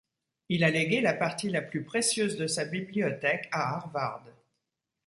[0.49, 4.25] Il a légué la partie la plus précieuse de sa bibliothèque à Harvard.